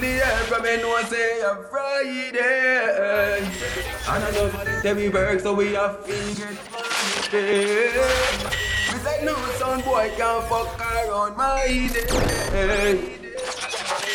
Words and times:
the 0.00 0.06
air 0.06 0.38
from 0.46 0.62
me 0.62 0.76
say 1.04 1.40
a 1.40 1.56
Friday. 1.70 3.38
And 4.08 4.24
I 4.24 4.30
know 4.32 4.48
that 4.82 4.96
we 4.96 5.08
work 5.08 5.40
so 5.40 5.54
we 5.54 5.74
have 5.74 6.04
figured 6.04 6.58
money. 6.72 7.88
We 8.90 8.98
say 9.04 9.24
no 9.24 9.34
son 9.58 9.80
boy 9.82 10.10
can't 10.16 10.44
fuck 10.44 10.80
around 10.80 11.36
my 11.36 11.90
day. 11.92 13.18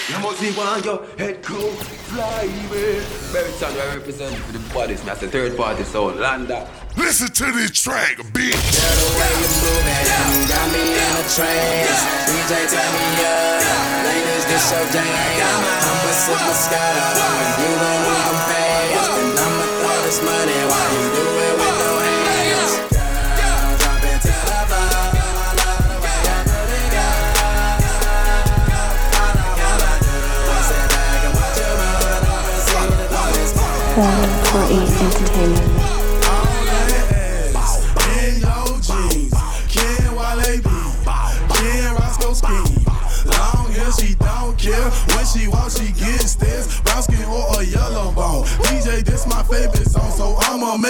You 0.09 0.19
must 0.19 0.41
be 0.41 0.51
one 0.51 0.83
your 0.83 1.05
head 1.17 1.43
crew 1.43 1.71
fly. 2.13 2.47
Very 3.31 3.51
sound 3.53 3.77
I 3.77 3.95
represent 3.95 4.35
for 4.35 4.51
the 4.51 4.73
bodies, 4.73 5.03
man. 5.05 5.17
the 5.19 5.27
third 5.27 5.57
party 5.57 5.83
sound, 5.83 6.19
Landa. 6.19 6.69
Listen 6.95 7.27
to 7.27 7.51
this 7.53 7.71
track, 7.71 8.17
bitch. 8.33 8.53
Yeah, 8.53 8.93
the 9.01 9.09
way 9.17 9.33
you 9.41 9.49
you 10.33 10.45
got 10.45 10.67
me 10.73 10.83
in 10.93 11.13
a 11.17 11.25
trance. 11.33 11.99
DJ, 12.29 12.69
tell 12.69 12.91
me 12.93 13.05
up. 13.25 13.61
Ladies, 14.05 14.45
this 14.45 14.71
your 14.71 14.85
jam. 14.93 15.01
I'm 15.01 16.05
a 16.05 16.13
superstar, 16.13 16.93
you. 17.57 17.73
And 18.93 19.39
I'ma 19.39 19.65
throw 19.81 19.97
this 20.05 20.19
money 20.21 20.59
while 20.69 20.89
you 20.93 21.05
do 21.17 21.25
it 21.33 21.53
with 21.57 21.77
no 21.81 21.91
hands. 21.97 22.73
Way 34.53 35.72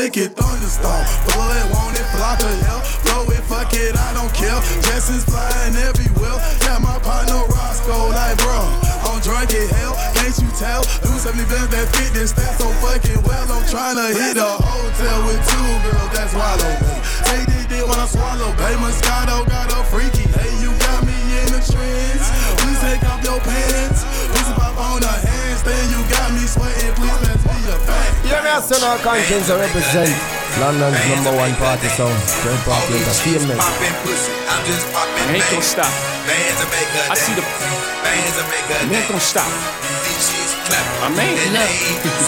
make 0.04 0.18
it 0.18 0.36
thunderstorm. 0.36 1.06
Pull 1.32 1.48
it, 1.56 1.66
want 1.72 1.96
it, 1.96 2.04
block 2.12 2.40
it, 2.44 2.60
hell. 2.68 2.84
Throw 3.08 3.24
it, 3.32 3.44
fuck 3.48 3.72
it, 3.72 3.96
I 3.96 4.12
don't 4.12 4.34
care. 4.36 4.60
Jessens 4.84 5.24
flying 5.24 5.76
everywhere. 5.80 6.38
Yeah, 6.68 6.80
my 6.84 7.00
partner 7.00 7.40
Roscoe, 7.48 8.12
like 8.12 8.36
bro. 8.44 8.68
I'm 9.08 9.24
drunk 9.24 9.56
as 9.56 9.72
hell, 9.72 9.96
can't 10.12 10.36
you 10.44 10.52
tell? 10.60 10.84
Do 11.08 11.12
70 11.16 11.48
bands 11.48 11.72
that 11.72 11.88
fit 11.96 12.12
this 12.12 12.32
stat 12.36 12.60
so 12.60 12.68
fucking 12.84 13.24
well. 13.24 13.48
I'm 13.48 13.64
tryna 13.72 14.12
hit 14.12 14.36
a 14.36 14.52
hotel 14.60 15.18
with 15.24 15.40
two 15.48 15.72
girls 15.88 16.12
that 16.12 16.28
swallow 16.36 16.74
me. 16.84 16.96
Take 17.32 17.48
this 17.48 17.66
dick 17.72 17.88
when 17.88 18.00
I 18.00 18.08
swallow, 18.08 18.52
babe. 18.60 18.84
Moscato 18.84 19.48
got 19.48 19.72
a 19.72 19.84
freaky. 19.88 20.33
Bag. 28.62 28.70
Yeah, 28.70 28.78
me 28.78 28.86
a 28.86 28.98
conscience 29.02 29.50
I 29.50 29.60
represent 29.60 30.14
London's 30.62 31.02
number 31.10 31.34
one 31.34 31.54
party 31.58 31.90
song, 31.90 32.14
Third 32.46 32.62
Party 32.70 33.02
Entertainment. 33.02 33.58
I'm 33.58 34.66
just 34.66 34.86
ain't 35.34 35.50
gonna 35.50 35.62
stop. 35.62 35.90
Bands 36.30 36.58
to 36.62 36.68
make 36.70 36.90
her 36.94 37.04
I 37.10 37.16
see 37.18 37.34
the 37.34 37.42
Bands 37.42 38.36
to 38.38 38.44
make 38.54 38.68
her 38.70 38.78
I 38.78 38.94
ain't 38.94 39.08
gonna 39.10 39.20
stop. 39.20 39.50
These 40.06 40.26
sheets. 40.30 40.54
I 41.04 41.10
mean, 41.12 41.36
Look, 41.52 41.68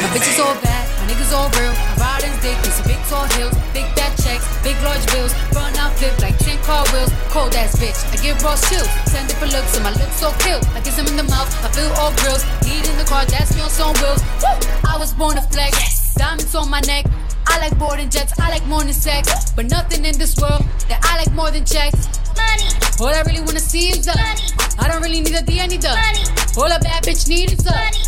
my 0.01 0.09
bitches 0.11 0.43
all 0.43 0.57
bad, 0.59 0.83
my 0.99 1.07
niggas 1.07 1.31
all 1.31 1.47
real. 1.55 1.71
I 1.71 1.93
ride 1.95 2.23
in 2.27 2.33
dick, 2.43 2.57
piece 2.65 2.79
of 2.79 2.85
big 2.85 2.99
tall 3.07 3.23
hills, 3.39 3.55
big 3.71 3.87
fat 3.95 4.11
checks, 4.19 4.43
big 4.59 4.75
large 4.83 5.05
bills. 5.15 5.31
Run 5.55 5.71
out 5.79 5.95
flip 5.95 6.19
like 6.19 6.37
10 6.43 6.59
car 6.67 6.83
wheels. 6.91 7.13
Cold 7.31 7.55
ass 7.55 7.79
bitch, 7.79 7.95
I 8.11 8.19
give 8.19 8.35
raw 8.43 8.59
chills. 8.67 8.89
Send 9.07 9.31
it 9.31 9.37
for 9.39 9.47
looks, 9.47 9.75
and 9.79 9.83
my 9.87 9.93
lips 9.95 10.19
so 10.19 10.35
kill. 10.43 10.59
I 10.75 10.81
kiss 10.81 10.99
him 10.99 11.07
in 11.07 11.15
the 11.15 11.23
mouth, 11.23 11.47
I 11.63 11.71
feel 11.71 11.87
all 11.95 12.11
grills. 12.19 12.43
Heat 12.67 12.83
in 12.83 12.97
the 12.97 13.07
car, 13.07 13.23
that's 13.25 13.55
me 13.55 13.61
on 13.61 13.69
some 13.69 13.95
wheels. 14.03 14.19
Woo! 14.43 14.51
I 14.83 14.97
was 14.99 15.13
born 15.13 15.39
to 15.39 15.45
flex, 15.47 16.04
diamonds 16.15 16.55
on 16.55 16.69
my 16.69 16.79
neck. 16.81 17.05
I 17.47 17.59
like 17.59 17.77
boarding 17.77 18.09
jets, 18.09 18.33
I 18.39 18.49
like 18.49 18.65
more 18.65 18.83
than 18.83 18.93
sex. 18.93 19.51
But 19.51 19.69
nothing 19.69 20.03
in 20.05 20.17
this 20.17 20.35
world 20.37 20.63
that 20.89 20.99
I 21.03 21.17
like 21.17 21.31
more 21.33 21.51
than 21.51 21.63
checks. 21.65 22.09
Money. 22.35 22.67
All 22.99 23.13
I 23.13 23.21
really 23.27 23.41
wanna 23.41 23.59
see 23.59 23.89
is 23.89 24.05
the 24.05 24.15
money. 24.15 24.41
I 24.79 24.87
don't 24.87 25.01
really 25.01 25.21
need 25.21 25.35
a 25.35 25.41
D, 25.41 25.59
I 25.61 25.67
need 25.67 25.81
the 25.81 25.89
money. 25.89 26.23
All 26.57 26.71
a 26.71 26.79
bad 26.79 27.03
bitch 27.03 27.27
need 27.29 27.51
is 27.51 27.59
the 27.59 27.71
money. 27.71 28.01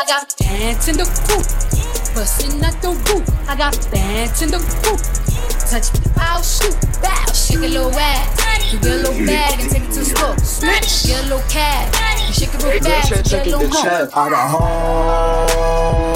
I 0.00 0.04
got 0.06 0.34
pants 0.40 0.88
in 0.88 0.96
the 0.96 1.04
coop, 1.04 1.46
bustin' 2.14 2.64
out 2.64 2.80
the 2.82 2.90
roof. 2.90 3.28
I 3.48 3.56
got 3.56 3.78
pants 3.92 4.42
in 4.42 4.50
the 4.50 4.58
coop. 4.82 5.00
Touch 5.70 5.92
me, 5.94 6.00
I'll 6.16 6.42
shoot. 6.42 6.76
Bow, 7.00 7.32
shake 7.32 7.58
a 7.58 7.68
little 7.68 7.92
ass. 7.92 8.72
You 8.72 8.78
get 8.80 8.92
a 8.92 8.96
little 8.96 9.26
bag 9.26 9.60
and 9.60 9.70
take 9.70 9.84
it 9.84 9.92
to 9.92 10.00
the 10.00 10.04
store. 10.04 10.36
Switch, 10.38 11.06
get 11.06 11.20
a 11.20 11.28
little 11.28 11.44
cash. 11.48 12.28
You 12.28 12.34
shake 12.34 12.54
it 12.54 12.62
real 12.62 12.80
fast, 12.80 13.30
get 13.30 13.46
a 13.46 13.56
little 13.56 13.68
more. 13.68 14.08
Out 14.12 14.32
of 14.32 14.50
home, 14.52 16.11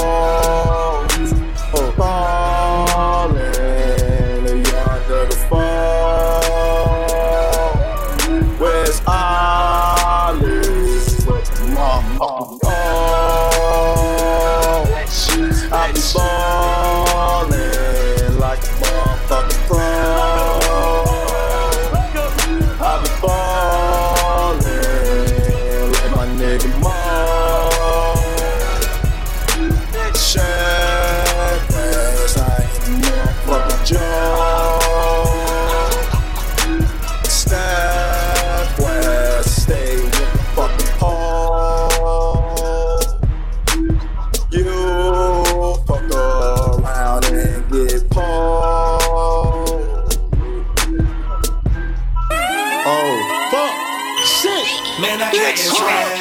Man, 55.36 55.44
I 55.44 55.48
got 55.48 55.52
Bitch. 55.52 55.68
this 55.68 55.76
swag. 55.76 56.16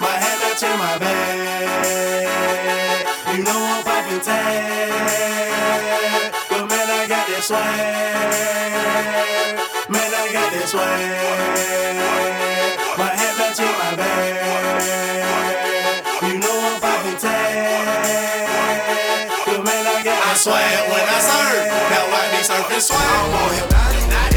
My 0.00 0.08
head 0.08 0.40
up 0.40 0.56
to 0.56 0.68
my 0.78 0.96
back. 0.96 1.36
You 3.36 3.42
know 3.44 3.52
I'm 3.52 3.84
poppin' 3.84 4.20
tag. 4.24 4.92
But 6.48 6.64
man, 6.70 6.88
I 6.88 7.06
got 7.06 7.26
this 7.26 7.44
swag. 7.44 7.60
Man, 9.90 10.14
I 10.14 10.32
got 10.32 10.50
this 10.52 10.70
swag. 10.70 11.00
My 12.96 13.08
head 13.12 13.40
up 13.44 13.54
to 13.54 13.64
my 13.64 13.94
back. 14.00 14.36
You 16.22 16.38
know 16.40 16.56
I'm 16.56 16.80
poppin' 16.80 17.18
tag. 17.20 18.48
But 19.44 19.60
man, 19.62 19.86
I 19.86 20.02
got 20.02 20.22
I 20.24 20.34
swag 20.34 20.88
when 20.88 21.04
I 21.04 21.18
surf. 21.20 21.68
Now 21.92 22.16
I 22.16 22.30
be 22.32 22.38
surfing 22.48 22.80
swag. 22.80 23.04
I'm 23.04 23.34
on 23.34 23.52
him. 23.54 24.35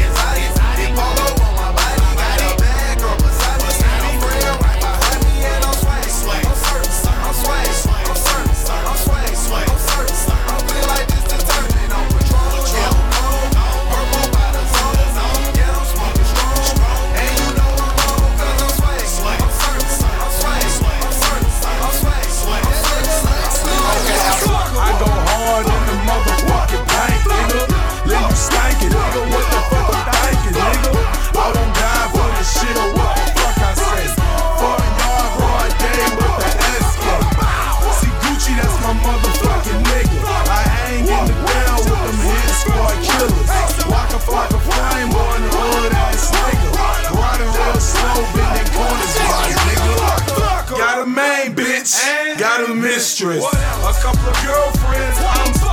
Mistress, 53.00 53.42
a 53.46 53.92
couple 54.04 54.28
of 54.28 54.36
girlfriends. 54.44 55.16
I'm 55.24 55.54
so 55.56 55.72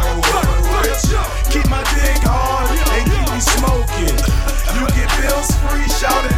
rich. 0.79 1.12
Keep 1.51 1.68
my 1.69 1.83
dick 1.91 2.24
hard. 2.24 2.71
And 2.71 3.03
keep 3.03 3.27
me 3.35 3.41
smoking. 3.44 4.15
You 4.71 4.88
get 4.95 5.12
bills 5.19 5.51
free, 5.68 5.83
shouting 6.00 6.31
no 6.31 6.37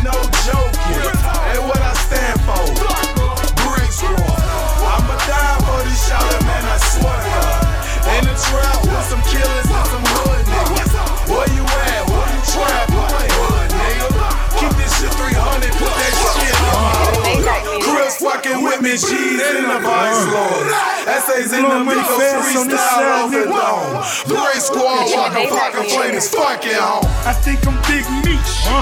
G's 18.98 19.06
in 19.06 19.70
the 19.70 19.80
vice 19.86 20.26
lords. 20.34 20.74
Essays 21.06 21.54
in 21.54 21.62
the 21.62 21.80
Migos 21.86 22.42
freestyle 22.42 23.22
off 23.22 23.30
the 23.30 23.46
dome. 23.46 24.02
The 24.26 24.36
race 24.50 24.66
squad 24.66 25.06
walking, 25.14 25.48
flocking, 25.48 25.90
flaming, 25.90 26.22
fucking 26.22 26.74
home. 26.74 27.06
I 27.26 27.34
think 27.34 27.66
I'm 27.68 27.78
Big 27.86 28.06
Meech, 28.26 28.54
huh? 28.66 28.82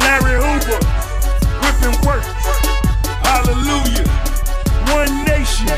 Larry 0.00 0.40
Hoover, 0.40 0.80
whipping 1.60 1.96
work. 2.08 2.24
Hallelujah. 3.20 4.08
One 4.96 5.12
nation, 5.28 5.68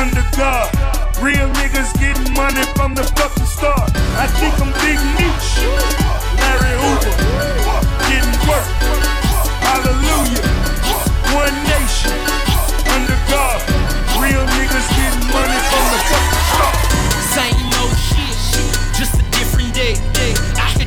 under 0.00 0.24
God. 0.36 0.72
Real 1.20 1.50
niggas 1.60 1.92
getting 2.00 2.32
money 2.32 2.62
from 2.72 2.94
the 2.94 3.04
fucking 3.04 3.44
start. 3.44 3.90
I 4.16 4.26
think 4.40 4.54
I'm 4.64 4.72
Big 4.80 4.96
Meech, 5.18 5.48
Larry 6.40 6.72
Hoover, 6.78 7.14
getting 8.08 8.38
work. 8.48 8.68
Hallelujah. 9.66 10.46
One 11.36 11.52
nation, 11.68 12.16
God. 13.28 13.60
Real 14.20 14.44
niggas 14.46 14.88
getting 14.96 15.26
money 15.32 15.58
from 15.68 15.84
the 15.92 16.00
fucking 16.08 16.44
start. 16.52 16.76
Same 17.34 17.68
old 17.80 17.96
shit, 17.98 18.34
just 18.96 19.14
a 19.20 19.24
different 19.30 19.74
day. 19.74 19.94
Out 20.56 20.70
here 20.76 20.77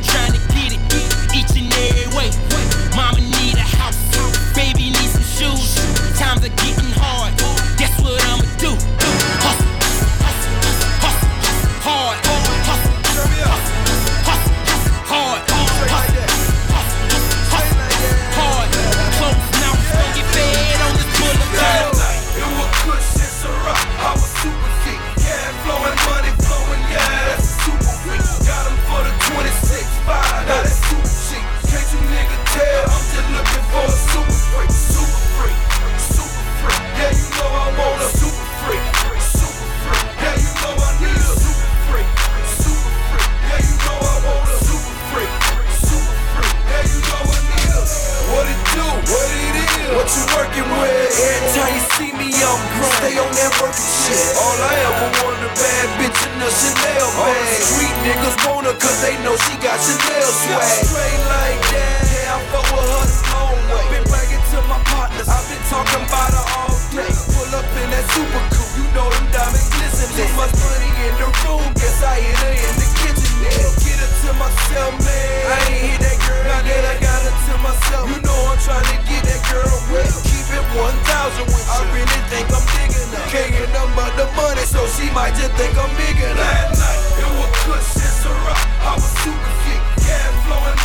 Every 51.12 51.52
time 51.52 51.74
you 51.75 51.84
see 52.00 52.12
me, 52.16 52.31
I'm 52.40 52.62
grown. 52.80 52.94
Stay 53.04 53.19
on 53.19 53.31
that 53.36 53.52
working 53.60 53.92
shit. 54.08 54.31
All 54.40 54.58
I 54.63 54.74
ever 54.88 55.10
wanted 55.19 55.44
a 55.44 55.52
bad 55.52 55.88
bitch 56.00 56.19
in 56.24 56.40
a 56.40 56.48
Chanel 56.48 57.10
bag. 57.12 57.28
All 57.28 57.36
the 57.36 57.58
Street 57.60 57.98
niggas 58.08 58.38
want 58.48 58.63
her 58.69 58.78
cause 58.80 59.00
they 59.04 59.16
know 59.19 59.36
she 59.36 59.60
got 59.60 59.75
Chanel 59.84 60.31
swag. 60.31 60.88
Straight 60.88 61.24
like 61.28 61.62
that, 61.75 62.00
yeah, 62.16 62.36
I 62.36 62.40
fuck 62.48 62.68
with 62.72 62.88
her 62.88 63.04
the 63.04 63.19
long 63.36 63.60
way. 63.68 63.84
Been 63.92 64.06
bragging 64.08 64.44
to 64.56 64.58
my 64.72 64.80
partners, 64.88 65.28
I've 65.28 65.44
been 65.52 65.63
talking 65.68 66.00
about 66.00 66.31
her 66.31 66.48
all 66.63 66.75
day. 66.96 67.12
Pull 67.36 67.52
up 67.60 67.68
in 67.75 67.88
that 67.92 68.06
super 68.16 68.44
coupe, 68.56 68.72
you 68.80 68.86
know 68.96 69.07
them 69.12 69.28
diamonds 69.36 69.68
glisten. 69.68 70.07
Too 70.16 70.31
much 70.40 70.54
money 70.64 70.92
in 71.12 71.14
the 71.19 71.28
room, 71.44 71.68
guess 71.75 72.00
I 72.07 72.24
hit 72.24 72.40
her 72.40 72.56
in 72.56 72.75
the 72.80 72.88
kitchen. 73.04 73.20
Yeah. 73.42 73.74
Get 73.82 73.98
her 73.98 74.12
to 74.12 74.32
myself, 74.38 74.94
man. 75.02 75.42
I 75.50 75.58
ain't 75.70 75.82
hit 75.82 76.00
that 76.06 76.18
girl, 76.22 76.44
now 76.46 76.62
that 76.62 76.84
I 76.86 76.96
got 77.02 77.20
her 77.26 77.34
to 77.34 77.54
myself. 77.62 78.06
You 78.10 78.20
know 78.22 78.40
I'm 78.54 78.60
trying 78.62 78.86
to 78.86 78.98
get 79.10 79.22
that 79.26 79.42
girl 79.50 79.78
with. 79.90 80.14
Keep 80.30 80.48
it 80.54 80.66
1,000 80.78 81.50
with 81.50 81.68
I 81.70 81.80
really 81.92 82.22
think 82.30 82.48
I'm 82.54 82.66
big 82.78 82.92
enough. 82.94 83.28
Can't 83.34 83.52
get 83.52 83.70
nothing 83.74 83.96
but 83.98 84.12
the 84.18 84.28
money, 84.38 84.66
so 84.66 84.86
she 84.88 85.10
might 85.12 85.34
just 85.34 85.54
think 85.58 85.74
I'm 85.76 85.92
big 85.98 86.18
enough. 86.18 86.38
That 86.38 86.78
night, 86.78 87.02
it 87.20 87.30
was 87.38 87.52
good 87.66 87.84
shit, 87.98 88.14
Ciroc. 88.22 88.62
I 88.86 88.94
was 88.96 89.12
super 89.26 89.52
flowing 89.62 89.84
money, 90.06 90.34
flowing, 90.46 90.81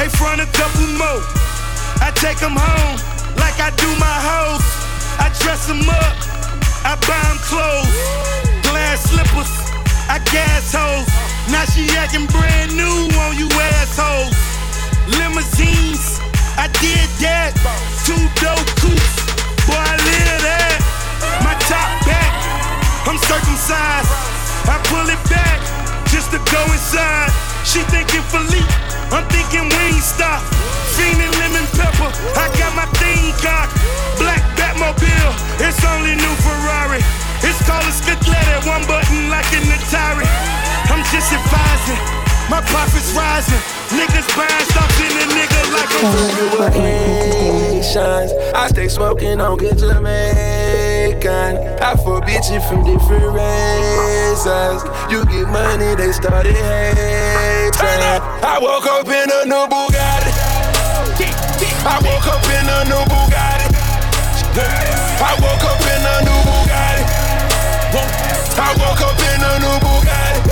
they 0.00 0.08
front 0.08 0.40
a 0.40 0.48
couple 0.56 0.88
more. 0.96 1.20
I 2.00 2.08
take 2.16 2.40
them 2.40 2.56
home 2.56 2.96
like 3.36 3.60
I 3.60 3.68
do 3.76 3.90
my 4.00 4.16
hoes. 4.28 4.64
I 5.20 5.28
dress 5.44 5.68
them 5.68 5.84
up, 5.84 6.16
I 6.88 6.96
buy 7.04 7.20
them 7.28 7.40
clothes. 7.44 7.92
Glass 8.64 9.04
slippers, 9.12 9.52
I 10.08 10.16
gas 10.32 10.72
hoes. 10.72 11.04
Now 11.52 11.68
she 11.68 11.84
acting 12.00 12.24
brand 12.32 12.72
new 12.72 13.12
on 13.28 13.36
you 13.36 13.44
assholes. 13.76 14.32
Limousines, 15.20 16.16
I 16.56 16.72
did 16.80 17.04
that. 17.20 17.52
Two 18.08 18.16
dope 18.40 18.72
coupes, 18.80 19.14
boy, 19.68 19.76
I 19.76 20.00
live 20.00 20.40
that. 20.48 20.80
My 21.44 21.52
top 21.68 21.90
back, 22.08 22.32
I'm 23.04 23.20
circumcised. 23.28 24.08
I 24.64 24.80
pull 24.88 25.04
it 25.12 25.20
back 25.28 25.60
just 26.08 26.32
to 26.32 26.40
go 26.48 26.62
inside. 26.72 27.28
She 27.68 27.84
thinking 27.92 28.24
I'm 28.32 28.69
thinking 30.10 30.26
Wingstop. 30.26 30.40
Fiendin' 30.96 31.32
lemon 31.38 31.66
pepper, 31.76 32.10
I 32.36 32.48
got 32.58 32.74
my 32.74 32.86
thing 32.98 33.32
cocked. 33.38 33.74
Black 34.18 34.42
Batmobile, 34.56 35.34
it's 35.60 35.84
only 35.84 36.14
new 36.16 36.34
Ferrari. 36.42 37.00
It's 37.42 37.60
called 37.66 37.84
a 37.84 37.92
Scaglietti, 37.92 38.66
one 38.66 38.84
button 38.86 39.30
like 39.30 39.46
an 39.54 39.62
Atari. 39.64 40.26
I'm 40.90 41.02
just 41.12 41.32
advising, 41.32 42.00
my 42.50 42.60
profits 42.66 43.12
rising. 43.14 43.60
Niggas 43.90 44.28
buying 44.36 44.66
stocks 44.70 45.00
in 45.00 45.10
a 45.10 45.26
nigga 45.34 45.60
like 45.72 45.90
a 45.90 46.00
Channel 46.00 46.50
48 46.56 46.80
Entertainment. 46.80 47.84
shines. 47.84 48.32
I 48.54 48.68
stay 48.68 48.88
smoking 48.88 49.40
on 49.40 49.56
good 49.58 49.78
Jamaican. 49.78 51.56
I 51.80 51.96
for 51.96 52.20
bitches 52.20 52.62
from 52.68 52.84
different 52.84 53.34
races. 53.34 54.84
You 55.10 55.24
get 55.26 55.48
money, 55.48 55.94
they 55.96 56.12
started 56.12 56.54
hating. 56.54 57.00
I 58.42 58.58
woke 58.60 58.86
up 58.86 59.06
in 59.08 59.30
a 59.30 59.44
new 59.46 59.66
Bugatti. 59.66 59.99
I 61.82 61.96
woke 62.04 62.28
up 62.28 62.44
in 62.44 62.68
a 62.68 62.84
new 62.92 63.02
Bugatti. 63.08 63.72
I 65.20 65.32
woke 65.40 65.64
up 65.64 65.80
in 65.80 66.02
a 66.04 66.14
new 66.28 66.40
Bugatti. 66.44 67.04
I 68.60 68.76
woke 68.76 69.00
up 69.00 69.16
in 69.16 69.40
a 69.40 69.52
new 69.64 69.76
Bugatti. 69.80 70.44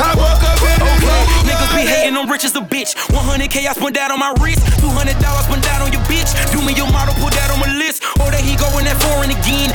I 0.00 0.12
woke 0.20 0.44
up 0.44 0.60
in 0.60 0.80
a 0.80 0.84
new 0.84 1.00
Bugatti. 1.00 1.48
Niggas 1.48 1.72
be 1.74 1.88
hating, 1.88 2.16
I'm 2.16 2.28
rich 2.30 2.44
as 2.44 2.54
a 2.56 2.60
bitch. 2.60 2.92
100k 3.08 3.66
I 3.66 3.72
spent 3.72 3.94
that 3.96 4.10
on 4.10 4.18
my 4.18 4.34
wrist. 4.40 4.60
200 4.84 5.16
dollars 5.16 5.44
spent 5.48 5.64
that 5.64 5.80
on 5.80 5.92
your 5.92 6.02
bitch. 6.04 6.28
Do 6.52 6.60
me 6.60 6.74
your 6.76 6.90
model, 6.92 7.14
put 7.16 7.32
that 7.32 7.48
on 7.48 7.58
my 7.58 7.72
list. 7.80 8.04
Or 8.20 8.28
that 8.30 8.44
he 8.44 8.56
going 8.60 8.84
that 8.84 9.00
foreign 9.00 9.32
again. 9.32 9.72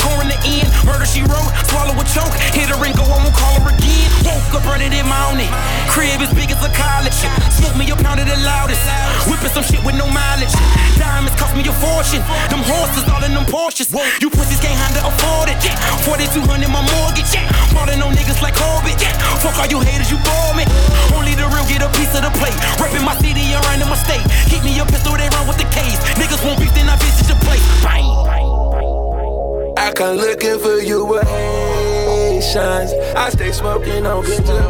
Core 0.00 0.24
in 0.24 0.28
the 0.32 0.40
end. 0.42 0.68
Murder 0.84 1.06
she 1.06 1.22
wrote, 1.22 1.50
swallow 1.68 1.94
a 1.94 2.04
choke. 2.08 2.32
Hit 2.56 2.72
her 2.72 2.80
and 2.80 2.96
go 2.96 3.04
home, 3.04 3.24
we'll 3.24 3.36
call 3.36 3.60
her 3.60 3.70
again. 3.70 4.08
Woke 4.24 4.56
up 4.56 4.64
running 4.64 4.92
in 4.92 5.06
my 5.06 5.20
own. 5.28 5.40
Crib 5.92 6.20
as 6.20 6.32
big 6.34 6.50
as 6.50 6.60
a 6.64 6.70
college. 6.72 7.16
Smoke 7.56 7.76
me 7.76 7.88
a 7.90 7.96
pound 7.96 8.20
of 8.20 8.26
the 8.26 8.36
loudest. 8.42 8.82
Whipping 9.28 9.52
some 9.52 9.64
shit 9.64 9.82
with 9.84 9.96
no 9.96 10.08
mileage. 10.10 10.52
Diamonds 10.98 11.36
cost 11.38 11.54
me 11.56 11.62
a 11.68 11.74
fortune. 11.78 12.22
Them 12.50 12.62
horses 12.66 13.06
all 13.08 13.22
in 13.24 13.32
them 13.32 13.46
Porsches. 13.46 13.88
You 14.20 14.28
pussies 14.28 14.60
can't 14.60 14.76
handle 14.76 15.06
afford 15.08 15.48
it. 15.48 15.60
4200 16.04 16.68
my 16.68 16.82
mortgage. 16.98 17.32
Falling 17.72 18.02
on 18.02 18.12
niggas 18.12 18.42
like 18.42 18.56
Corbett. 18.58 19.00
Fuck 19.40 19.56
all 19.56 19.68
you 19.70 19.80
haters, 19.80 20.10
you 20.10 20.18
bore 20.20 20.54
me. 20.58 20.64
Only 21.16 21.34
the 21.34 21.46
real 21.48 21.64
get 21.70 21.80
a 21.80 21.88
piece 21.96 22.12
of 22.12 22.22
the 22.26 22.32
plate. 22.36 22.56
Reppin' 22.76 23.04
my 23.06 23.16
city 23.22 23.44
around 23.54 23.80
in 23.80 23.88
my 23.88 23.96
state. 23.96 24.24
Keep 24.50 24.64
me 24.64 24.76
a 24.78 24.84
pistol, 24.84 25.16
they 25.16 25.28
run 25.32 25.46
with 25.48 25.56
the 25.56 25.68
case. 25.72 25.96
Niggas 26.20 26.44
won't 26.44 26.60
beef, 26.60 26.74
then 26.74 26.88
I 26.88 26.96
visit 27.00 27.29
come 30.00 30.16
looking 30.16 30.56
for 30.58 30.80
you 30.80 31.04
with 31.04 31.28
Haitians. 31.28 32.96
I 33.14 33.28
stay 33.28 33.52
smoking 33.52 34.06
on 34.06 34.24
Jamaican. 34.24 34.64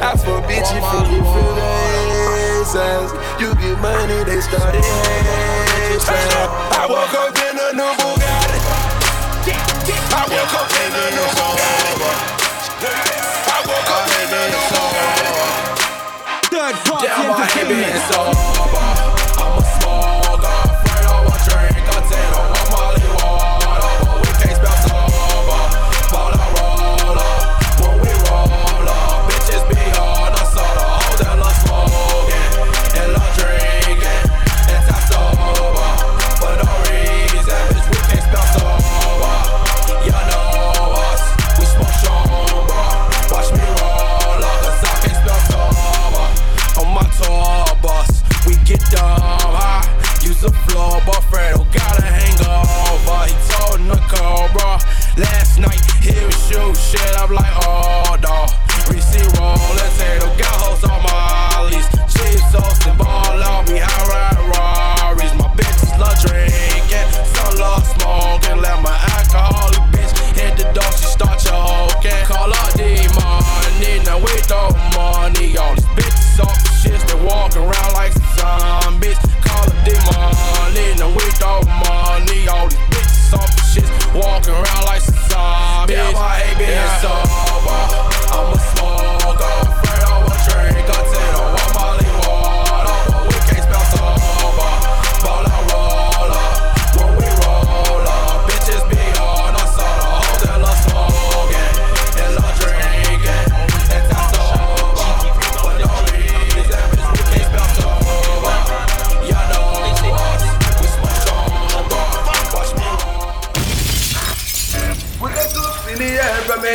I 0.00 0.16
bitches 0.48 0.80
from 0.88 1.04
different 1.12 1.60
races. 2.32 3.12
You 3.36 3.52
get 3.60 3.76
money, 3.84 4.24
they 4.24 4.40
started 4.40 4.80
hating. 4.80 6.00
I 6.72 6.88
woke 6.88 7.12
up 7.20 7.36
in 7.36 7.60
a 7.60 7.76
new 7.76 7.92
Bugatti. 8.00 8.64
I 10.08 10.24
woke 10.24 10.56
up 10.56 10.72
in 10.80 10.92
a 10.96 11.04
new 11.12 11.28
Bugatti. 11.36 12.00
I 13.44 13.60
woke 13.68 13.92
up 13.92 14.08
in 14.20 14.32
a 14.32 14.42
new 14.52 14.64
Bugatti. 14.72 15.28
Third 16.48 16.76
party 16.88 17.12
entertainment. 17.12 19.13
I'm 21.86 22.70
Molly 22.70 23.63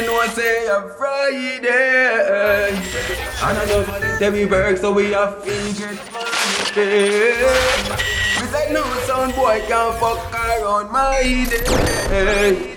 me 0.01 0.07
know 0.07 0.25
say 0.27 0.67
a 0.67 0.89
Friday. 0.97 2.69
And 3.41 3.57
I 3.57 3.65
know 3.65 3.83
that 3.83 4.31
we 4.31 4.45
work 4.45 4.77
so 4.77 4.93
we 4.93 5.09
get 5.09 5.97
money 6.11 6.43
We 8.39 8.47
say 8.47 8.71
no 8.71 8.83
sound 9.07 9.35
boy 9.35 9.61
can't 9.67 9.95
fuck 9.99 10.33
around 10.33 10.91
my 10.91 11.45
day. 11.49 12.75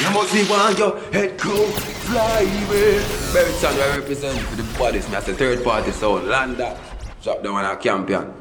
You 0.00 0.10
must 0.10 0.32
be 0.32 0.44
one 0.44 0.76
your 0.76 0.98
head 1.12 1.38
cool 1.38 1.66
fly 1.66 2.40
away 2.40 2.98
Baby 3.32 3.52
son 3.52 3.74
I 3.78 3.98
represent 3.98 4.38
for 4.40 4.56
the 4.56 4.78
bodies 4.78 5.08
Me 5.08 5.16
as 5.16 5.28
a 5.28 5.34
third 5.34 5.62
party 5.62 5.92
sound 5.92 6.26
Landa 6.26 6.78
Drop 7.22 7.42
down 7.42 7.54
on 7.54 7.64
a 7.64 7.80
champion. 7.80 8.34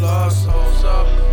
Lost 0.00 0.44
souls 0.44 0.84
up. 0.84 1.31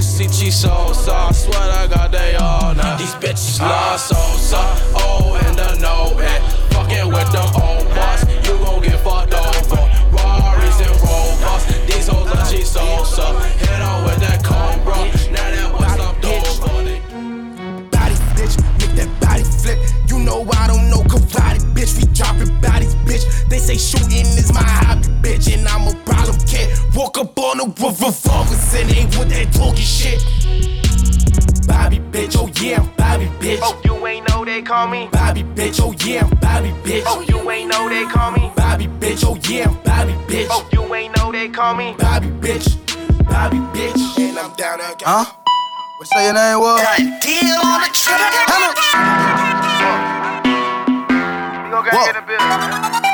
Bitches 0.00 0.16
see 0.16 0.28
Chief 0.28 0.54
Sosa. 0.54 1.12
I 1.12 1.32
swear 1.32 1.60
I 1.60 1.86
got 1.86 2.10
they 2.10 2.34
all 2.36 2.74
now. 2.74 2.96
These 2.96 3.14
bitches 3.16 3.60
love 3.60 4.00
Sosa. 4.00 4.56
Oh, 4.96 5.38
and 5.44 5.58
the 5.58 5.76
no 5.78 6.18
and 6.18 6.42
fucking 6.72 7.06
with 7.08 7.30
them 7.32 7.44
old 7.60 7.86
boss. 7.92 8.24
You 8.48 8.56
gon' 8.64 8.80
get 8.80 8.98
fucked 9.00 9.34
over. 9.34 9.76
Rarries 10.08 10.80
and 10.80 10.96
Rovers. 11.04 11.66
These 11.84 12.08
hoes 12.08 12.32
love 12.32 12.50
Chief 12.50 12.66
Sosa. 12.66 13.26
Head 13.60 13.82
on 13.82 14.04
with 14.04 14.20
that 14.20 14.42
cobra. 14.42 14.96
Now 15.36 15.50
that 15.52 15.68
boy 15.70 15.84
slumped 15.92 16.24
over. 16.24 16.80
Body 17.92 18.16
bitch, 18.32 18.56
make 18.80 18.96
that 18.96 19.10
body 19.20 19.44
flip. 19.44 19.78
You 20.08 20.18
know 20.20 20.48
I 20.56 20.66
don't 20.66 20.88
know 20.88 21.02
karate, 21.12 21.60
bitch. 21.74 21.98
We 21.98 22.10
dropping 22.14 22.58
bodies, 22.62 22.94
bitch. 23.04 23.26
They 23.50 23.58
say 23.58 23.76
shooting 23.76 24.24
is 24.40 24.50
my 24.50 24.62
hobby, 24.62 25.08
bitch, 25.20 25.52
and 25.52 25.68
I'm 25.68 25.88
a 25.88 25.94
problem 26.04 26.38
kid. 26.46 26.70
Walk 26.94 27.18
up 27.18 27.38
on 27.38 27.58
the 27.58 27.66
roof, 27.66 28.00
revolvers 28.00 28.74
and 28.74 28.90
ain't 28.96 29.18
with 29.18 29.28
that 29.28 29.52
talking 29.52 29.89
shit. 30.00 30.20
Bobby, 31.66 31.98
bitch, 32.12 32.34
oh 32.36 32.48
yeah, 32.60 32.80
I'm 32.80 32.88
Bobby, 32.96 33.26
bitch. 33.38 33.58
Oh, 33.62 33.78
you 33.84 34.06
ain't 34.06 34.28
know 34.28 34.44
they 34.44 34.62
call 34.62 34.88
me 34.88 35.08
Bobby, 35.12 35.42
bitch, 35.42 35.78
oh 35.80 35.94
yeah, 36.06 36.24
I'm 36.24 36.30
Bobby, 36.38 36.70
bitch. 36.84 37.02
Oh, 37.06 37.20
you 37.28 37.50
ain't 37.50 37.70
know 37.70 37.88
they 37.88 38.06
call 38.06 38.30
me 38.32 38.50
Bobby, 38.56 38.86
bitch, 38.86 39.24
oh 39.24 39.38
yeah, 39.48 39.68
I'm 39.68 39.74
Bobby, 39.82 40.12
bitch. 40.32 40.46
Oh, 40.50 40.66
you 40.72 40.94
ain't 40.94 41.16
know 41.16 41.30
they 41.30 41.48
call 41.48 41.74
me 41.74 41.94
Bobby, 41.98 42.28
bitch, 42.28 42.66
Bobby, 43.26 43.58
bitch, 43.76 44.18
and 44.18 44.38
I'm 44.38 44.54
down 44.54 44.80
again. 44.80 44.96
Huh? 45.04 45.24
What 45.98 46.08
say 46.08 46.24
your 46.24 46.34
name 46.34 46.60
was? 46.60 46.80
Deal 47.20 47.60
on 47.60 47.80
the 47.84 47.90
track. 47.92 48.32
Hannah. 48.48 48.72
You 51.66 51.70
gon' 51.70 51.84
Whoa. 51.84 53.09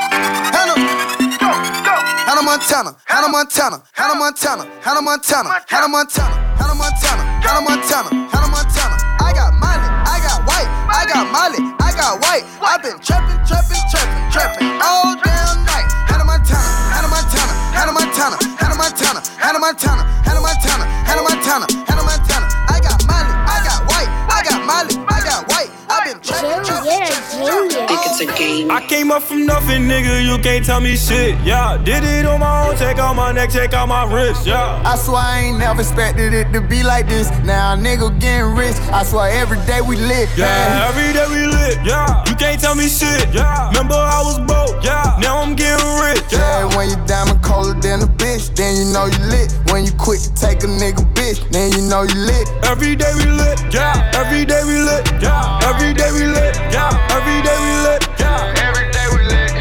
Montana, 2.56 2.96
Hannah 3.04 3.28
Montana, 3.28 3.82
Hannah 3.92 4.14
Montana, 4.16 4.64
Hannah 4.80 5.02
Montana, 5.02 5.60
Hannah 5.68 5.88
Montana, 5.92 6.32
Hannah 6.56 6.72
Montana, 6.72 7.22
Hannah 7.44 7.60
Montana, 7.60 8.08
Hannah 8.32 8.48
Montana. 8.48 8.96
I 9.20 9.32
got 9.36 9.52
money, 9.60 9.84
I 10.08 10.16
got 10.24 10.40
white, 10.48 10.64
I 10.88 11.04
got 11.04 11.28
Molly, 11.28 11.60
I 11.84 11.92
got 11.92 12.16
white. 12.24 12.48
I've 12.64 12.80
been 12.80 12.96
trapping, 13.04 13.36
trapping, 13.44 13.84
trapping, 13.92 14.32
trapping 14.32 14.72
all 14.80 15.12
damn 15.20 15.68
night. 15.68 15.84
Hannah 16.08 16.24
Montana, 16.24 16.64
Hannah 16.96 17.12
Montana, 17.12 17.52
Hannah 17.76 17.92
Montana, 17.92 18.40
Hannah 18.56 18.80
Montana, 18.80 19.20
Hannah 19.36 19.60
Montana, 19.60 20.02
Hannah 20.24 20.40
Montana, 20.40 20.84
Hannah 21.04 21.28
Montana, 21.28 21.66
Hannah 21.84 22.08
Montana. 22.08 22.46
I 22.72 22.80
got 22.80 23.04
Molly, 23.04 23.32
I 23.52 23.60
got 23.68 23.80
white, 23.84 24.08
I 24.32 24.40
got 24.40 24.60
Molly, 24.64 24.96
I 25.12 25.20
got 25.28 25.44
white. 25.52 25.68
I've 25.92 26.08
been 26.08 26.24
trapping, 26.24 26.64
trapping. 26.64 26.95
Think 27.26 28.00
it's 28.06 28.20
a 28.20 28.26
game. 28.38 28.70
I 28.70 28.80
came 28.86 29.10
up 29.10 29.22
from 29.22 29.46
nothing, 29.46 29.82
nigga. 29.82 30.24
You 30.24 30.40
can't 30.42 30.64
tell 30.64 30.80
me 30.80 30.96
shit. 30.96 31.34
Yeah, 31.42 31.76
did 31.76 32.04
it 32.04 32.24
on 32.24 32.40
my 32.40 32.68
own. 32.68 32.76
Check 32.76 32.98
out 32.98 33.16
my 33.16 33.32
neck, 33.32 33.50
check 33.50 33.74
out 33.74 33.88
my 33.88 34.04
wrist. 34.12 34.46
Yeah. 34.46 34.82
I 34.84 34.96
swear 34.96 35.18
I 35.18 35.40
ain't 35.40 35.58
never 35.58 35.80
expected 35.80 36.32
it 36.32 36.52
to 36.52 36.60
be 36.60 36.84
like 36.84 37.08
this. 37.08 37.28
Now 37.42 37.74
a 37.74 37.76
nigga 37.76 38.16
getting 38.20 38.54
rich. 38.54 38.76
I 38.92 39.02
swear 39.02 39.30
every 39.30 39.58
day 39.66 39.80
we 39.80 39.96
lit. 39.96 40.28
Yeah, 40.36 40.86
every 40.88 41.12
day 41.12 41.26
we 41.28 41.46
lit. 41.50 41.78
Yeah, 41.84 42.22
you 42.28 42.36
can't 42.36 42.60
tell 42.60 42.74
me 42.76 42.88
shit. 42.88 43.26
Yeah, 43.34 43.68
remember 43.68 43.94
I 43.94 44.22
was 44.22 44.38
broke. 44.46 44.84
Yeah, 44.84 45.18
now 45.20 45.38
I'm 45.42 45.56
getting 45.56 45.84
rich. 45.98 46.22
Yeah, 46.30 46.38
yeah 46.38 46.76
when 46.76 46.90
you 46.90 46.96
diamond 47.06 47.42
colder 47.42 47.74
than 47.80 48.02
a 48.02 48.06
bitch, 48.06 48.54
then 48.54 48.76
you 48.76 48.92
know 48.92 49.06
you 49.06 49.18
lit. 49.26 49.52
When 49.72 49.84
you 49.84 49.92
quit 49.98 50.20
to 50.20 50.34
take 50.34 50.62
a 50.62 50.70
nigga 50.70 51.02
bitch, 51.14 51.42
then 51.50 51.72
you 51.72 51.82
know 51.90 52.02
you 52.02 52.14
lit. 52.14 52.46
Every 52.64 52.94
day 52.94 53.12
we 53.18 53.26
lit. 53.30 53.58
Yeah, 53.74 54.10
every 54.14 54.44
day 54.44 54.62
we 54.62 54.78
lit. 54.78 55.10
Yeah, 55.20 55.58
every 55.66 55.92
day 55.92 56.10
we 56.12 56.26
lit. 56.26 56.54
Yeah, 56.70 56.94
every 57.16 57.40
day 57.40 57.56
we 57.64 57.72
lit. 57.86 58.00
Yeah, 58.20 58.66
every 58.68 58.88
day 58.92 59.06
we 59.14 59.20
lit. 59.32 59.52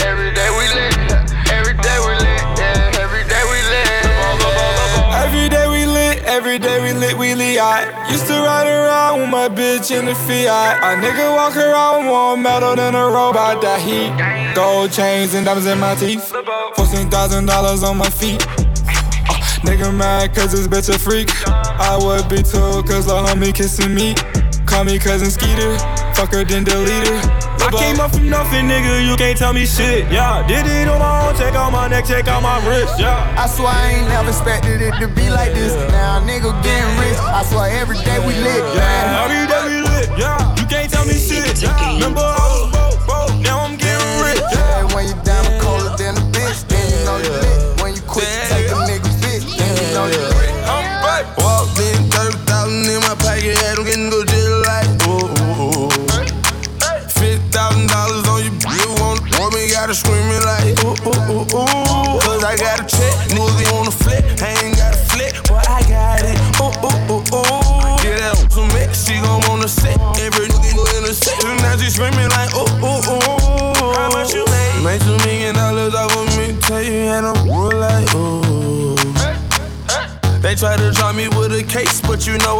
Every 0.00 0.32
day 0.32 0.48
we 0.56 0.64
lit. 0.76 0.96
Every 1.52 1.76
day 1.84 1.98
we 2.00 2.14
lit. 2.24 2.40
Yeah, 2.56 3.02
every 3.04 3.24
day 3.28 3.42
we 3.52 3.58
lit. 3.72 3.88
Every 5.24 5.48
day 5.48 5.66
we 5.68 5.84
lit. 5.84 6.16
Every 6.24 6.58
day 6.58 6.80
we 6.80 6.92
lit. 6.98 7.18
We 7.18 7.34
lit. 7.34 7.60
Used 8.10 8.26
to 8.28 8.36
ride 8.40 8.66
around 8.66 9.20
with 9.20 9.28
my 9.28 9.48
bitch 9.48 9.90
in 9.96 10.06
the 10.06 10.14
Fiat. 10.14 10.80
A 10.80 10.90
nigga 11.04 11.36
walk 11.36 11.56
around 11.56 11.98
with 11.98 12.06
more 12.06 12.36
metal 12.36 12.74
than 12.76 12.94
a 12.94 13.04
robot. 13.04 13.60
That 13.60 13.80
heat. 13.80 14.12
Gold 14.54 14.90
chains 14.92 15.34
and 15.34 15.44
diamonds 15.44 15.68
in 15.68 15.78
my 15.78 15.94
teeth. 15.94 16.32
Fourteen 16.76 17.10
thousand 17.10 17.44
dollars 17.46 17.82
on 17.82 17.98
my 17.98 18.08
feet. 18.08 18.42
Uh, 18.48 19.36
nigga 19.68 19.94
mad 19.94 20.34
cause 20.34 20.52
this 20.52 20.66
bitch 20.66 20.88
a 20.94 20.98
freak. 20.98 21.28
I 21.46 21.98
would 22.02 22.26
be 22.30 22.42
too 22.42 22.82
cause 22.88 23.04
the 23.04 23.12
homie 23.12 23.54
kissing 23.54 23.94
me. 23.94 24.14
Call 24.72 24.84
me 24.84 24.98
cousin 24.98 25.30
Skeeter. 25.30 25.76
Fuck 26.16 26.32
her 26.32 26.44
then 26.44 26.64
delete 26.64 27.06
her. 27.06 27.20
I 27.60 27.68
came 27.76 28.00
up 28.00 28.10
from 28.16 28.30
nothing, 28.30 28.64
nigga. 28.72 29.04
You 29.04 29.14
can't 29.16 29.36
tell 29.36 29.52
me 29.52 29.66
shit. 29.66 30.10
Yeah, 30.10 30.40
did 30.48 30.64
it 30.64 30.88
on 30.88 30.98
my 30.98 31.28
own. 31.28 31.36
Check 31.36 31.52
out 31.52 31.70
my 31.70 31.88
neck, 31.88 32.06
check 32.06 32.26
out 32.26 32.42
my 32.42 32.56
wrist. 32.66 32.98
Yeah. 32.98 33.20
I 33.36 33.46
swear 33.48 33.68
I 33.68 34.00
ain't 34.00 34.08
never 34.08 34.30
expected 34.30 34.80
it 34.80 34.96
to 34.96 35.08
be 35.08 35.28
like 35.28 35.52
this. 35.52 35.76
Now 35.92 36.16
a 36.16 36.20
nigga 36.24 36.56
getting 36.64 36.88
rich. 36.96 37.20
I 37.20 37.44
swear 37.44 37.68
every 37.68 38.00
day 38.00 38.18
we 38.24 38.32
lit. 38.32 38.64
Yeah, 38.72 39.28
every 39.28 39.44
day 39.44 39.62
we 39.68 39.78
lit. 39.84 40.08
Yeah, 40.18 40.40
you 40.56 40.64
can't 40.64 40.90
tell 40.90 41.04
me 41.04 41.20
shit. 41.20 41.60
Yeah. 41.60 41.76
Remember 41.92 42.24
I 42.24 42.40
was 42.48 42.72
broke, 42.72 42.96
broke. 43.04 43.44
Now 43.44 43.60
I'm 43.60 43.76
getting 43.76 44.24
rich. 44.24 44.40
Yeah, 44.56 44.88
when 44.96 45.04
you 45.04 45.14
diamond 45.20 45.60
colder 45.60 45.92
than 46.00 46.16
a 46.16 46.31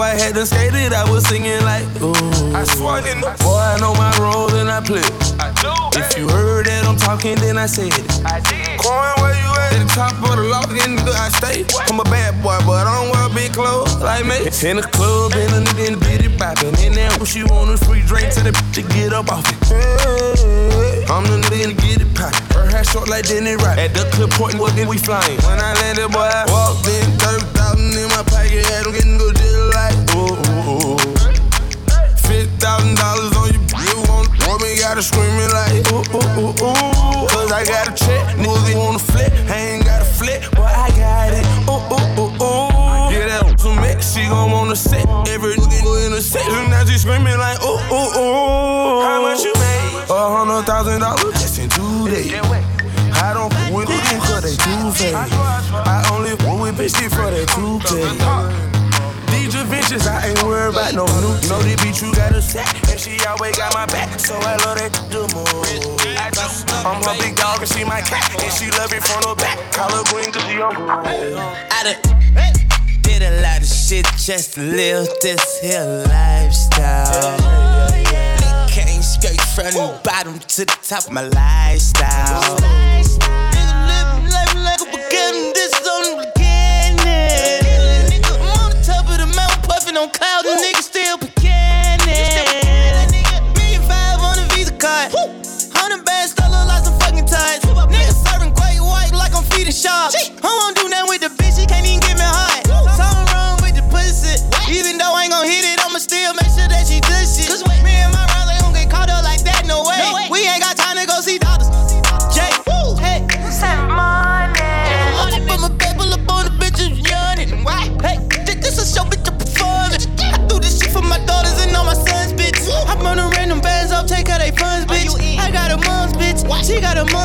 but 0.03 0.19
you 0.19 0.19
know 0.19 0.25
I 0.25 0.27
hadn't 0.27 0.47
skated. 0.47 0.93
I 0.93 1.09
was 1.11 1.27
singing 1.27 1.63
like, 1.63 1.87
ooh. 2.03 2.13
I 2.55 2.65
swung 2.65 3.07
in 3.07 3.21
the 3.21 3.31
boy, 3.43 3.63
I 3.63 3.79
know 3.79 3.95
my 3.95 4.11
role 4.19 4.51
and 4.55 4.69
I 4.69 4.81
play. 4.83 5.07
I 5.39 5.55
do. 5.63 5.71
If 5.99 6.19
you 6.19 6.29
heard 6.29 6.67
that 6.67 6.85
I'm 6.85 6.97
talking, 6.97 7.37
then 7.37 7.57
I 7.57 7.67
said 7.67 7.95
it. 7.95 8.07
I 8.27 8.41
did. 8.41 8.81
Coin, 8.83 9.15
where 9.23 9.35
you 9.39 9.51
at? 9.63 9.79
At 9.79 9.87
the 9.87 9.91
top 9.95 10.15
of 10.19 10.37
the 10.37 10.47
loft, 10.51 10.73
in 10.73 10.97
the 10.97 11.13
I 11.15 11.29
stay. 11.39 11.65
I'm 11.87 12.01
a 12.01 12.05
bad 12.05 12.35
boy, 12.43 12.59
but 12.67 12.87
I 12.87 12.93
don't 12.99 13.11
wear 13.15 13.29
big 13.31 13.53
clothes 13.53 13.95
like 14.03 14.27
me. 14.27 14.43
In 14.67 14.77
the 14.83 14.87
club, 14.91 15.33
and 15.35 15.53
a 15.55 15.71
nigga 15.71 15.87
in 15.87 15.93
the 15.99 16.03
bitty 16.03 16.29
bopping. 16.37 16.75
And 16.83 16.95
then 16.95 17.11
when 17.19 17.27
she 17.27 17.45
want 17.45 17.71
a 17.71 17.77
free 17.79 18.03
drink, 18.03 18.35
tell 18.35 18.45
the 18.45 18.51
bitch 18.51 18.75
to 18.75 18.83
get 18.95 19.13
up 19.13 19.31
off 19.31 19.47
it. 19.47 19.57
I'm 21.11 21.25
the 21.31 21.39
nigga 21.47 21.73
to 21.73 21.77
get 21.79 22.03
it 22.03 22.11
poppin'. 22.15 22.43
Her 22.57 22.67
hair 22.67 22.85
short 22.85 23.09
like 23.09 23.29
Denny 23.29 23.55
Rock. 23.55 23.79
At 23.79 23.95
the 23.95 24.09
clip 24.11 24.31
point, 24.35 24.59
what 24.59 24.75
then 24.75 24.89
we 24.89 24.99
flying. 24.99 25.39
When 25.47 25.59
I 25.61 25.73
landed, 25.85 26.11
boy, 26.11 26.27
I 26.27 26.45
walked 26.51 26.89
in 26.89 27.07
30,000 27.19 28.03
in 28.03 28.09
my 28.11 28.23
pocket, 28.27 28.67
had 28.67 28.85
them 28.85 28.93
getting 28.93 29.19
good 29.19 29.42
thousand 32.73 32.97
dollars 32.97 33.37
on 33.37 33.53
you. 33.53 33.61
blue 33.69 34.03
on 34.09 34.25
the 34.25 34.45
woman 34.49 34.73
gotta 34.81 35.03
scream 35.03 35.37
it 35.45 35.53
like 35.53 35.85
ooh 35.93 36.05
ooh 36.17 36.41
ooh 36.41 36.65
ooh. 36.65 37.29
Cause 37.29 37.53
I 37.53 37.65
got 37.65 37.89
a 37.89 37.93
check, 37.93 38.37
nigga 38.37 38.77
wanna 38.77 38.99
flip, 38.99 39.33
I 39.49 39.77
ain't 39.77 39.85
got 39.85 40.01
a 40.01 40.05
flip, 40.05 40.41
but 40.53 40.73
I 40.73 40.89
got 40.97 41.33
it. 41.37 41.45
Ooh 41.69 41.77
ooh 41.77 42.21
ooh 42.21 42.33
ooh. 42.41 43.13
Yeah, 43.13 43.29
that 43.29 43.59
to 43.61 43.71
me, 43.77 43.93
she 44.01 44.29
gon' 44.29 44.51
wanna 44.51 44.77
set 44.77 45.05
Every 45.29 45.55
nigga 45.57 46.07
in 46.07 46.13
the 46.13 46.23
set, 46.23 46.47
now 46.71 46.85
she 46.85 46.97
screaming 46.97 47.37
like 47.39 47.61
ooh 47.63 47.77
ooh 47.93 48.09
ooh. 48.17 49.03
How 49.05 49.21
much 49.21 49.45
you 49.45 49.53
made? 49.53 50.07
A 50.09 50.23
hundred 50.33 50.65
thousand 50.65 51.01
dollars 51.01 51.33
just 51.41 51.59
in 51.59 51.69
two 51.69 52.09
days. 52.09 52.33
I 52.33 53.35
don't 53.35 53.53
fuck 53.53 53.73
with 53.73 53.89
them 53.89 54.21
cause 54.21 54.43
they 54.43 54.57
too 54.57 54.91
fake. 54.97 55.15
I 55.15 56.09
only 56.13 56.37
fuck 56.41 56.61
with 56.61 56.77
bitches 56.77 57.13
for 57.13 57.29
that 57.29 57.49
two 57.53 57.79
days 57.85 58.62
about 60.95 61.09
no 61.09 61.21
new. 61.21 61.49
Know 61.49 61.63
they 61.63 61.77
be 61.77 61.93
true, 61.93 62.13
got 62.13 62.33
a 62.33 62.43
set, 62.43 62.67
and 62.91 63.01
she 63.01 63.19
always 63.27 63.57
got 63.57 63.75
my 63.75 63.87
back, 63.87 64.19
so 64.19 64.35
I 64.35 64.57
love 64.65 64.79
that 64.79 64.93
the 65.11 65.23
just, 66.35 66.69
I'm 66.85 67.03
her 67.03 67.17
big 67.21 67.37
dog 67.37 67.61
and 67.61 67.69
she 67.69 67.85
my 67.85 68.01
cat, 68.01 68.43
and 68.43 68.53
she 68.53 68.71
love 68.79 68.93
it 68.93 69.03
from 69.03 69.23
the 69.23 69.35
back. 69.37 69.59
Call 69.73 69.91
her 69.91 70.03
queen 70.05 70.33
cause 70.33 70.43
she 70.45 70.61
on 70.61 70.75
I 71.71 71.97
did 73.03 73.23
a 73.23 73.43
lot 73.43 73.61
of 73.61 73.67
shit 73.67 74.07
just 74.17 74.55
to 74.55 74.61
live 74.61 75.09
this 75.21 75.61
here 75.61 76.05
lifestyle. 76.09 77.39
Came 78.69 79.03
straight 79.03 79.41
from 79.55 79.73
the 79.73 80.01
bottom 80.05 80.39
to 80.39 80.65
the 80.65 80.79
top 80.83 81.07
of 81.07 81.13
my 81.13 81.23
lifestyle. 81.23 82.57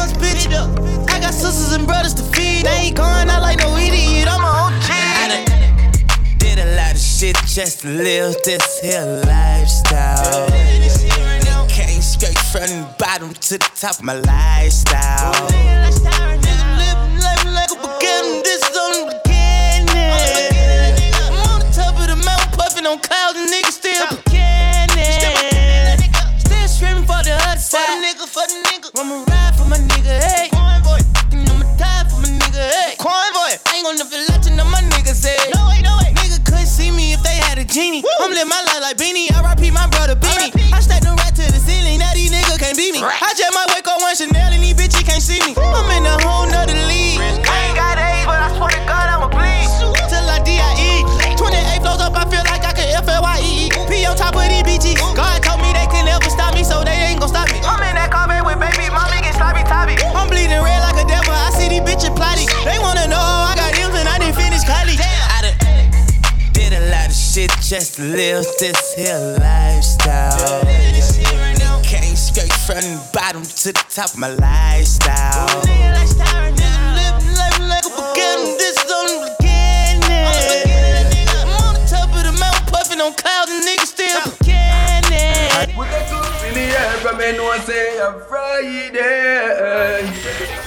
Mom's 0.08 0.24
bitch. 0.24 0.48
I 1.10 1.20
got 1.20 1.34
sisters 1.34 1.74
and 1.74 1.86
brothers 1.88 2.13
to 2.15 2.24
feed. 2.24 2.65
They 2.65 2.88
ain't 2.88 2.98
going 2.98 3.30
out 3.30 3.41
like 3.41 3.60
no 3.60 3.76
idiot. 3.78 4.28
I'm 4.30 4.43
a 4.43 4.48
OG. 4.48 4.89
I 4.89 5.28
done 5.30 6.38
did 6.38 6.60
a 6.60 6.76
lot 6.76 6.93
of 6.93 7.00
shit 7.00 7.36
just 7.46 7.82
to 7.82 7.89
live 7.89 8.36
this 8.43 8.80
here 8.80 9.22
lifestyle. 9.26 10.48
Came 11.67 12.02
straight 12.02 12.38
from 12.38 12.67
the 12.67 12.96
bottom 13.00 13.34
to 13.34 13.58
the 13.58 13.70
top 13.76 14.00
of 14.00 14.04
my 14.04 14.13
lifestyle. 14.13 15.48
Living 16.78 17.20
life 17.22 17.46
like 17.46 17.72
a 17.72 17.76
beginning, 17.76 18.43
this 18.43 18.62
is 18.63 18.78
on 18.78 18.91
the 18.91 19.22
beginning. 19.24 20.12
I'm 21.28 21.50
on 21.52 21.60
the 21.60 21.70
top 21.74 21.96
of 22.00 22.08
the 22.08 22.15
mountain, 22.15 22.52
puffing 22.58 22.86
on 22.86 23.00
clouds, 23.00 23.38
and 23.38 23.50
niggas 23.50 23.74
still 23.74 24.08
beginning. 24.24 26.00
Still 26.39 26.67
screaming 26.67 27.06
for 27.06 27.22
the 27.24 27.34
other 27.34 27.60
side. 27.60 27.86
For 27.86 27.93
the 27.93 28.06
nigga, 28.06 28.26
for 28.28 28.48
the 28.48 28.58
nigga. 28.70 29.27
For 29.67 29.71
my 29.71 29.80
nigga, 29.80 30.23
hey. 30.23 30.47
Convoy, 30.47 30.99
and 31.34 31.49
I'ma 31.49 31.75
die 31.75 32.08
for 32.08 32.21
my 32.21 32.30
nigga, 32.39 32.71
hey. 32.71 32.95
Convoy, 32.95 33.60
I 33.67 33.75
ain't 33.75 33.84
gonna 33.84 34.25
let 34.30 34.45
you 34.45 34.56
know 34.56 34.63
my 34.63 34.80
niggas, 34.95 35.25
hey. 35.27 35.51
No 35.53 35.67
way, 35.67 35.82
no 35.82 35.97
way. 35.97 36.13
Nigga 36.15 36.39
couldn't 36.45 36.67
see 36.67 36.89
me 36.89 37.12
if 37.12 37.21
they 37.21 37.36
had 37.36 37.58
a 37.58 37.65
genie. 37.65 38.01
I'm 38.21 38.30
living 38.30 38.47
my 38.47 38.63
my 38.63 38.63
life 38.63 38.82
like 38.82 38.97
Beanie. 38.97 39.27
RIP 39.27 39.73
my 39.73 39.88
brother 39.88 40.15
Beanie. 40.15 40.66
This 68.17 68.95
here 68.95 69.38
lifestyle. 69.39 70.65
Came 71.84 72.15
straight 72.15 72.51
from 72.51 72.82
the 72.82 73.10
bottom 73.13 73.43
to 73.43 73.71
the 73.71 73.86
top 73.89 74.13
of 74.13 74.17
my 74.17 74.30
lifestyle. 74.30 75.47
On 78.88 79.06
the 79.06 79.36
beginning. 79.38 80.17
I'm 81.30 81.49
on 81.62 81.73
the 81.75 81.82
top 81.88 82.10
of 82.10 82.23
the 82.23 82.32
mountain, 82.39 82.65
puffing 82.73 83.01
on 83.01 83.13
clouds, 83.13 83.51
and 83.51 83.63
niggas 83.63 83.93
still 83.93 84.21
beginning. 84.39 85.77
With 85.77 85.91
the 85.91 85.99
tools 86.10 86.43
in 86.47 86.53
the 86.56 86.65
air, 86.73 86.97
from 86.97 87.17
me 87.19 87.32
know 87.38 87.56
say 87.60 87.99
a 87.99 88.19
Friday. 88.27 90.10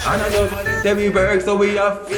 I 0.07 0.17
know 0.31 0.47
that 0.85 0.97
we 0.97 1.09
work, 1.09 1.41
so 1.41 1.57
we 1.57 1.75
have 1.75 2.07
to 2.07 2.15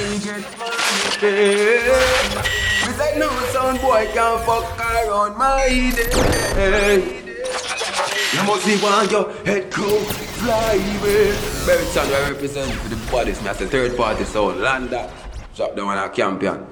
no 3.17 3.29
son 3.53 3.77
boy 3.79 4.07
can't 4.13 4.41
fuck 4.45 4.81
around 4.81 5.37
my 5.37 5.69
day. 5.69 7.23
You 8.33 8.43
must 8.45 8.67
be 8.67 8.77
one 8.79 9.09
your 9.11 9.33
head 9.45 9.71
crew 9.71 9.99
fly 10.43 10.75
away. 10.75 11.33
Sound 11.93 12.13
I 12.13 12.31
represent 12.31 12.73
for 12.73 12.89
the 12.89 13.11
bodies, 13.11 13.41
me 13.43 13.49
as 13.49 13.61
a 13.61 13.67
third 13.67 13.97
party 13.97 14.25
sound. 14.25 14.61
Land 14.61 14.91
that. 14.91 15.11
Drop 15.55 15.77
down 15.77 15.89
on 15.89 16.11
a 16.11 16.13
champion. 16.15 16.72